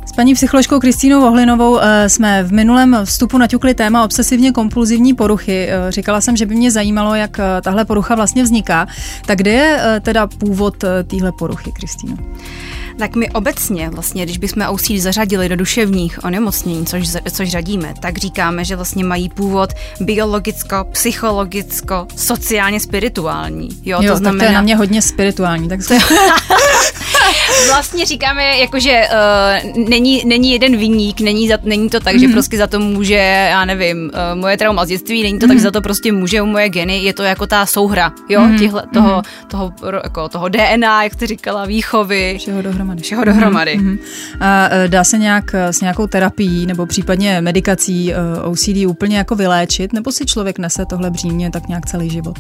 S 0.06 0.14
paní 0.16 0.34
psycholožkou 0.34 0.80
Kristýnou 0.80 1.22
Vohlinovou 1.22 1.80
eh, 1.80 2.10
jsme 2.10 2.44
v 2.44 2.54
minulém 2.54 2.98
vstupu 3.04 3.38
naťukli 3.38 3.74
téma 3.74 4.04
obsesivně 4.04 4.52
kompulzivní 4.52 5.14
poruchy. 5.14 5.68
Eh, 5.70 5.92
říkala 5.92 6.22
jsem, 6.22 6.38
že 6.38 6.46
by 6.46 6.56
mě 6.56 6.72
zajímalo, 6.72 7.16
jak 7.16 7.38
tahle 7.62 7.86
porucha 7.86 8.16
vlastně 8.16 8.44
vzniká. 8.44 8.88
Tak 9.26 9.38
kde 9.38 9.52
je 9.52 10.02
teda 10.02 10.28
původ 10.28 10.84
téhle 11.08 11.32
poruchy, 11.32 11.72
Kristýno? 11.72 12.18
Tak 12.98 13.16
my 13.16 13.30
obecně, 13.30 13.90
vlastně, 13.90 14.24
když 14.24 14.38
bychom 14.38 14.66
OCD 14.70 14.92
zařadili 14.98 15.50
do 15.50 15.56
duševních 15.56 16.24
onemocnění, 16.24 16.86
což, 16.86 17.10
což 17.32 17.50
řadíme, 17.50 17.94
tak 18.00 18.18
říkáme, 18.18 18.66
že 18.66 18.76
vlastně 18.76 19.04
mají 19.04 19.30
původ 19.30 19.70
biologicko, 20.00 20.86
psychologicko, 20.92 22.08
sociálně 22.16 22.80
spirituální. 22.80 23.70
Jo, 23.86 24.02
jo 24.02 24.12
to 24.12 24.18
znamená... 24.18 24.40
tak 24.40 24.48
to 24.48 24.52
je 24.52 24.56
na 24.56 24.62
mě 24.62 24.76
hodně 24.76 25.02
spirituální. 25.02 25.70
Tak 25.70 25.80
to... 25.88 25.94
vlastně 27.68 28.06
říkáme, 28.06 28.58
jako, 28.58 28.80
že 28.80 29.02
uh, 29.74 29.90
není, 29.90 30.24
není 30.26 30.52
jeden 30.52 30.78
viník, 30.78 31.22
není, 31.22 31.48
za, 31.48 31.58
není 31.64 31.90
to 31.90 32.00
tak, 32.00 32.16
mm-hmm. 32.16 32.20
že 32.20 32.26
mhm. 32.26 32.34
prostě 32.34 32.58
za 32.58 32.68
to 32.68 32.80
může, 32.80 33.48
já 33.50 33.66
nevím, 33.66 34.12
uh, 34.14 34.40
moje 34.40 34.58
trauma 34.58 34.86
z 34.86 34.88
dětství, 34.88 35.24
není 35.24 35.40
to 35.40 35.46
mm-hmm. 35.46 35.50
tak, 35.50 35.58
že 35.58 35.64
za 35.64 35.72
to 35.72 35.82
prostě 35.82 36.12
může 36.12 36.42
moje 36.42 36.70
geny, 36.70 37.00
je 37.00 37.14
to 37.14 37.24
jako 37.24 37.48
ta 37.48 37.66
souhra, 37.66 38.12
jo, 38.30 38.42
mm-hmm. 38.42 38.60
těhle, 38.60 38.84
toho, 38.94 39.22
mm-hmm. 39.22 39.48
toho, 39.48 39.74
jako, 40.04 40.30
toho 40.30 40.50
DNA, 40.50 41.04
jak 41.04 41.20
jsi 41.20 41.28
říkala, 41.28 41.66
výchovy. 41.66 42.36
Všeho 42.40 42.62
dohromady. 42.62 43.02
Všeho 43.02 43.24
dohromady. 43.24 43.78
Mm-hmm. 43.78 43.98
A 44.40 44.70
e, 44.72 44.88
dá 44.88 45.04
se 45.04 45.18
nějak 45.18 45.54
e, 45.54 45.74
s 45.74 45.82
nějakou 45.82 46.08
terapií 46.08 46.66
nebo 46.66 46.86
případně 46.86 47.42
medikací 47.42 48.14
uh, 48.44 48.52
OCD 48.52 48.78
úplně 48.88 49.18
jako 49.18 49.36
vyléčit, 49.36 49.94
nebo 49.94 50.12
si 50.12 50.26
člověk 50.26 50.60
nese 50.60 50.86
tohle 50.86 51.12
břímě 51.12 51.52
tak 51.52 51.68
nějak 51.68 51.86
celý 51.86 52.10
život? 52.10 52.38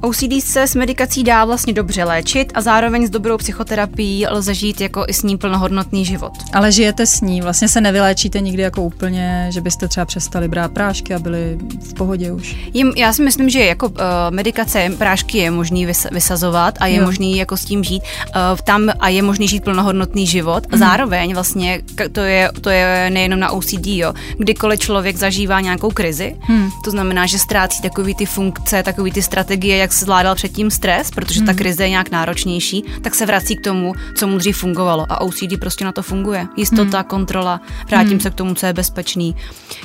OCD 0.00 0.40
se 0.40 0.62
s 0.62 0.74
medikací 0.74 1.24
dá 1.24 1.44
vlastně 1.44 1.72
dobře 1.72 2.04
léčit 2.04 2.52
a 2.54 2.60
zároveň 2.60 3.06
s 3.06 3.10
dobrou 3.10 3.36
psychoterapií 3.36 4.26
lze 4.26 4.54
žít 4.54 4.80
jako 4.80 5.04
i 5.08 5.12
s 5.12 5.22
ní 5.22 5.38
plnohodnotný 5.38 6.04
život. 6.04 6.32
Ale 6.52 6.72
žijete 6.72 7.06
s 7.06 7.20
ní, 7.20 7.40
vlastně 7.40 7.68
se 7.68 7.80
nevyléčíte 7.80 8.40
nikdy 8.40 8.62
jako 8.62 8.82
úplně, 8.82 9.46
že 9.48 9.60
byste 9.60 9.88
třeba 9.88 10.06
přestali 10.06 10.48
brát 10.48 10.72
prášky 10.72 11.14
a 11.14 11.18
byli 11.18 11.58
v 11.80 11.94
pohodě 11.94 12.32
už? 12.32 12.56
Jim, 12.74 12.92
já 12.96 13.12
si 13.12 13.22
myslím, 13.22 13.50
že 13.50 13.64
jako 13.64 13.88
uh, 13.88 13.96
medikace 14.30 14.90
prášky 14.98 15.38
je 15.38 15.50
možný 15.50 15.86
vys- 15.86 16.08
vysazovat 16.12 16.74
a 16.80 16.86
je 16.86 16.98
jo. 16.98 17.04
možný 17.04 17.36
jako 17.36 17.56
s 17.56 17.64
tím 17.64 17.84
žít 17.84 18.02
uh, 18.02 18.58
tam 18.64 18.90
a 19.00 19.08
je 19.08 19.22
možný 19.22 19.48
žít 19.48 19.64
plnohodnotný 19.64 20.26
život. 20.26 20.66
Mm. 20.72 20.78
Zároveň 20.78 21.34
vlastně 21.34 21.80
to 22.12 22.20
je, 22.20 22.50
to 22.60 22.70
je 22.70 23.10
nejenom 23.10 23.40
na 23.40 23.50
OCD, 23.50 23.86
jo. 23.86 24.14
Kdykoliv 24.38 24.80
člověk 24.80 25.16
zažívá 25.16 25.60
nějakou 25.60 25.90
krizi, 25.90 26.36
mm. 26.48 26.70
to 26.84 26.90
znamená, 26.90 27.26
že 27.26 27.38
ztrácí 27.38 27.82
takový 27.82 28.14
ty 28.14 28.26
funkce, 28.26 28.82
takový 28.82 29.12
ty 29.12 29.22
strategie, 29.22 29.76
jak 29.76 29.89
jak 29.90 29.98
zvládal 29.98 30.34
předtím 30.34 30.70
stres, 30.70 31.10
protože 31.10 31.40
ta 31.40 31.52
hmm. 31.52 31.58
krize 31.58 31.82
je 31.82 31.90
nějak 31.90 32.10
náročnější, 32.10 32.84
tak 33.02 33.14
se 33.14 33.26
vrací 33.26 33.56
k 33.56 33.60
tomu, 33.60 33.92
co 34.14 34.26
mu 34.26 34.38
dřív 34.38 34.56
fungovalo. 34.56 35.06
A 35.08 35.20
OCD 35.20 35.60
prostě 35.60 35.84
na 35.84 35.92
to 35.92 36.02
funguje. 36.02 36.46
Jistota, 36.56 36.98
hmm. 36.98 37.08
kontrola, 37.08 37.60
vrátím 37.88 38.10
hmm. 38.10 38.20
se 38.20 38.30
k 38.30 38.34
tomu, 38.34 38.54
co 38.54 38.66
je 38.66 38.72
bezpečný. 38.72 39.36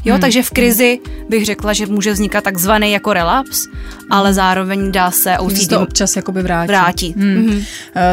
Jo, 0.06 0.18
takže 0.22 0.44
v 0.44 0.50
krizi 0.52 1.00
bych 1.30 1.46
řekla, 1.46 1.74
že 1.74 1.86
může 1.86 2.14
vznikat 2.14 2.44
takzvaný 2.44 2.92
jako 2.92 3.14
relaps, 3.14 3.68
ale 4.10 4.34
zároveň 4.34 4.92
dá 4.92 5.12
se 5.12 5.38
OCD 5.38 5.70
to 5.70 5.82
občas 5.82 6.16
jakoby 6.16 6.42
vrátí. 6.42 6.68
vrátí. 6.68 7.14
Hmm. 7.18 7.36
Hmm. 7.36 7.62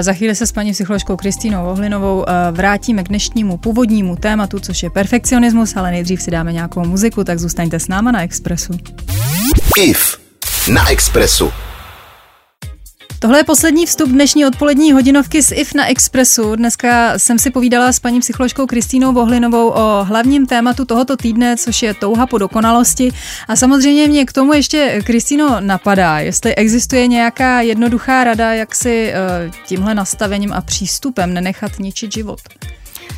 Za 0.00 0.12
chvíli 0.12 0.34
se 0.34 0.46
s 0.46 0.52
paní 0.52 0.72
psycholožkou 0.72 1.16
Kristýnou 1.16 1.66
Ohlinovou 1.66 2.24
eh, 2.28 2.52
vrátíme 2.52 3.04
k 3.04 3.08
dnešnímu 3.08 3.58
původnímu 3.58 4.16
tématu, 4.16 4.58
což 4.58 4.82
je 4.82 4.90
perfekcionismus, 4.90 5.76
ale 5.76 5.90
nejdřív 5.90 6.22
si 6.22 6.30
dáme 6.30 6.52
nějakou 6.52 6.84
muziku, 6.84 7.24
tak 7.24 7.38
zůstaňte 7.38 7.80
s 7.80 7.88
náma 7.88 8.12
na 8.12 8.22
Expressu. 8.22 8.72
IF 9.76 10.18
na 10.68 10.90
Expressu. 10.90 11.52
Tohle 13.22 13.38
je 13.38 13.44
poslední 13.44 13.86
vstup 13.86 14.08
dnešní 14.08 14.46
odpolední 14.46 14.92
hodinovky 14.92 15.42
z 15.42 15.52
IF 15.52 15.74
na 15.74 15.86
Expressu. 15.86 16.56
Dneska 16.56 17.18
jsem 17.18 17.38
si 17.38 17.50
povídala 17.50 17.92
s 17.92 18.00
paní 18.00 18.20
psycholožkou 18.20 18.66
Kristýnou 18.66 19.12
Vohlinovou 19.12 19.68
o 19.68 20.04
hlavním 20.04 20.46
tématu 20.46 20.84
tohoto 20.84 21.16
týdne, 21.16 21.56
což 21.56 21.82
je 21.82 21.94
touha 21.94 22.26
po 22.26 22.38
dokonalosti. 22.38 23.12
A 23.48 23.56
samozřejmě 23.56 24.08
mě 24.08 24.24
k 24.24 24.32
tomu 24.32 24.52
ještě, 24.52 25.00
Kristýno, 25.04 25.56
napadá, 25.60 26.18
jestli 26.18 26.54
existuje 26.54 27.06
nějaká 27.06 27.60
jednoduchá 27.60 28.24
rada, 28.24 28.52
jak 28.52 28.74
si 28.74 29.12
uh, 29.46 29.54
tímhle 29.66 29.94
nastavením 29.94 30.52
a 30.52 30.60
přístupem 30.60 31.34
nenechat 31.34 31.78
ničit 31.78 32.12
život. 32.12 32.40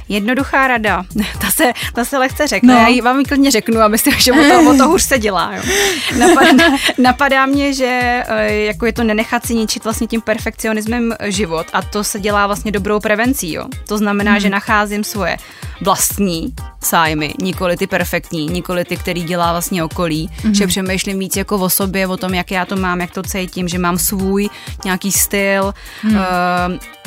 Jednoduchá 0.09 0.69
rada, 0.69 1.05
ta 1.41 1.51
se, 1.51 1.73
ta 1.95 2.05
se 2.05 2.19
lehce 2.19 2.47
řekne, 2.47 2.75
no. 2.75 2.81
já 2.81 2.89
ji 2.89 3.01
vám 3.01 3.19
ji 3.19 3.25
klidně 3.25 3.51
řeknu 3.51 3.81
a 3.81 3.89
myslím, 3.89 4.15
že 4.19 4.33
o 4.33 4.45
to, 4.45 4.71
o 4.71 4.77
to 4.77 4.91
už 4.91 5.03
se 5.03 5.19
dělá. 5.19 5.53
Jo. 5.55 5.63
Napadá, 6.19 6.65
napadá 6.99 7.47
mě, 7.47 7.75
že 7.75 8.23
eh, 8.27 8.53
jako 8.53 8.87
je 8.87 8.93
to 8.93 9.05
nenechat 9.05 9.47
si 9.47 9.55
ničit 9.55 9.85
vlastně 9.85 10.07
tím 10.07 10.21
perfekcionismem 10.21 11.15
život 11.25 11.67
a 11.73 11.83
to 11.83 12.05
se 12.05 12.21
dělá 12.21 12.47
vlastně 12.47 12.73
dobrou 12.73 13.01
prevencí. 13.01 13.53
Jo. 13.53 13.65
To 13.89 13.99
znamená, 13.99 14.33
hmm. 14.33 14.41
že 14.41 14.51
nacházím 14.51 15.05
svoje 15.05 15.37
vlastní 15.81 16.55
sájmy, 16.81 17.35
nikoli 17.43 17.77
ty 17.77 17.87
perfektní, 17.87 18.47
nikoli 18.47 18.85
ty, 18.85 18.97
který 18.97 19.23
dělá 19.23 19.53
vlastně 19.53 19.85
okolí, 19.85 20.29
mm-hmm. 20.29 20.51
že 20.51 20.67
přemýšlím 20.67 21.19
víc 21.19 21.37
jako 21.37 21.57
o 21.57 21.71
sobě, 21.71 22.07
o 22.07 22.17
tom, 22.17 22.35
jak 22.35 22.51
já 22.51 22.65
to 22.65 22.77
mám, 22.77 23.01
jak 23.01 23.11
to 23.11 23.23
cítím, 23.23 23.69
že 23.69 23.79
mám 23.79 23.99
svůj 23.99 24.49
nějaký 24.85 25.13
styl, 25.13 25.75
mm. 26.03 26.15
uh, 26.15 26.21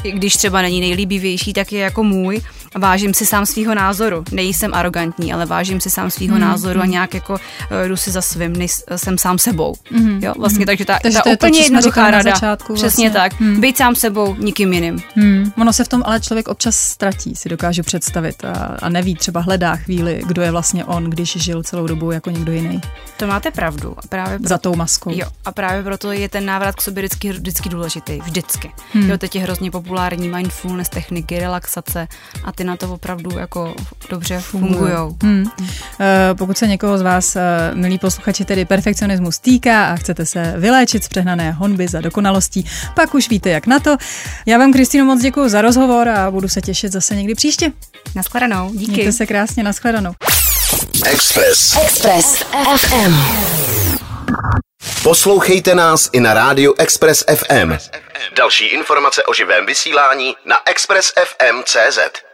i 0.04 0.12
když 0.12 0.38
třeba 0.38 0.62
není 0.62 0.80
nejlíbivější, 0.80 1.54
tak 1.54 1.72
je 1.72 1.80
jako 1.80 2.04
můj. 2.04 2.42
Vážím 2.88 3.14
si 3.14 3.26
sám 3.26 3.46
svého 3.46 3.76
názoru. 3.76 4.24
Nejsem 4.32 4.74
arrogantní, 4.74 5.34
ale 5.34 5.46
vážím 5.46 5.80
si 5.82 5.90
sám 5.90 6.12
svého 6.12 6.36
mm. 6.36 6.42
názoru 6.42 6.80
a 6.80 6.84
mhm. 6.84 6.92
nějak 6.92 7.14
jako 7.14 7.34
uh, 7.34 7.88
jdu 7.88 7.98
si 7.98 8.12
za 8.12 8.22
svým, 8.22 8.56
nejs, 8.56 8.84
jsem 8.96 9.18
sám 9.18 9.38
sebou. 9.40 9.76
Mm. 9.92 10.20
Jo, 10.24 10.34
vlastně, 10.38 10.60
mm. 10.60 10.66
takže 10.66 10.86
ta, 10.86 11.00
takže 11.02 11.20
ta 11.24 11.32
úplně 11.32 11.60
to, 11.60 11.64
jednoduchá 11.64 12.12
rada. 12.12 12.32
Začátku, 12.32 12.74
Přesně 12.74 13.10
vlastně. 13.10 13.30
tak. 13.30 13.40
Mm. 13.40 13.62
Být 13.62 13.78
sám 13.78 13.96
sebou, 13.96 14.36
nikým 14.36 14.74
jiným. 14.74 15.02
Mm. 15.16 15.52
Ono 15.62 15.74
se 15.74 15.84
v 15.84 15.88
tom 15.88 16.04
ale 16.06 16.20
člověk 16.20 16.48
občas 16.48 16.76
ztratí, 16.76 17.36
si 17.36 17.50
dokážu 17.50 17.84
představit 17.84 18.46
a, 18.46 18.78
a 18.82 18.90
neví, 18.90 19.16
třeba 19.16 19.42
hledá 19.42 19.76
chvíli, 19.76 20.22
kdo 20.28 20.42
je 20.42 20.52
vlastně 20.52 20.86
on, 20.86 21.04
když 21.04 21.36
žil 21.38 21.64
celou 21.64 21.88
dobu 21.88 22.12
jako 22.12 22.30
někdo 22.30 22.52
jiný. 22.52 22.82
To 23.18 23.28
máte 23.28 23.52
pravdu. 23.52 23.96
A 23.98 24.02
právě 24.10 24.40
proto, 24.40 24.50
Za 24.50 24.58
tou 24.58 24.76
maskou. 24.76 25.12
Jo, 25.14 25.28
a 25.46 25.52
právě 25.52 25.84
proto 25.84 26.12
je 26.12 26.30
ten 26.30 26.46
návrat 26.46 26.76
k 26.76 26.82
sobě 26.82 27.04
vždycky, 27.04 27.32
vždycky 27.32 27.70
důležitý. 27.70 28.20
Vždycky. 28.20 28.72
Hmm. 28.94 29.10
Jo, 29.10 29.18
teď 29.18 29.36
je 29.36 29.42
hrozně 29.42 29.72
populární 29.72 30.30
mindfulness 30.30 30.90
techniky, 30.90 31.40
relaxace 31.40 32.08
a 32.44 32.52
ty 32.52 32.64
na 32.64 32.77
to 32.78 32.94
opravdu 32.94 33.38
jako 33.38 33.76
dobře 34.10 34.40
fungují. 34.40 34.94
Hmm. 35.24 35.44
Uh, 35.44 35.48
pokud 36.38 36.58
se 36.58 36.68
někoho 36.68 36.98
z 36.98 37.02
vás, 37.02 37.36
uh, 37.36 37.42
milí 37.74 37.98
posluchači, 37.98 38.46
tedy 38.46 38.66
perfekcionismus 38.66 39.40
týká 39.40 39.86
a 39.86 39.96
chcete 39.96 40.26
se 40.26 40.54
vyléčit 40.58 41.04
z 41.04 41.08
přehnané 41.08 41.52
honby 41.52 41.88
za 41.88 42.02
dokonalostí, 42.02 42.66
pak 42.96 43.14
už 43.14 43.30
víte, 43.30 43.50
jak 43.50 43.68
na 43.68 43.80
to. 43.80 43.98
Já 44.46 44.58
vám, 44.58 44.74
Kristýno, 44.74 45.06
moc 45.06 45.22
děkuji 45.22 45.50
za 45.50 45.62
rozhovor 45.62 46.10
a 46.10 46.32
budu 46.32 46.50
se 46.50 46.62
těšit 46.62 46.92
zase 46.92 47.16
někdy 47.16 47.36
příště. 47.36 47.72
Naschledanou, 48.16 48.72
díky. 48.74 48.92
Mějte 48.92 49.12
se 49.12 49.26
krásně, 49.26 49.64
naschledanou. 49.64 50.14
Express. 51.06 51.78
Express 51.84 52.44
FM. 52.78 53.14
Poslouchejte 55.04 55.76
nás 55.76 56.10
i 56.14 56.20
na 56.20 56.34
rádiu 56.34 56.74
Express 56.78 57.24
FM. 57.36 57.78
Další 58.38 58.66
informace 58.66 59.24
o 59.24 59.34
živém 59.34 59.66
vysílání 59.66 60.36
na 60.46 60.70
expressfm.cz. 60.70 62.27